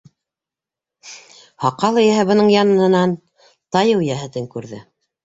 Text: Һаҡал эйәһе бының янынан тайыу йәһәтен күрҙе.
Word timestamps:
Һаҡал 1.65 1.99
эйәһе 2.03 2.23
бының 2.31 2.49
янынан 2.53 3.13
тайыу 3.77 4.01
йәһәтен 4.09 4.49
күрҙе. 4.57 4.81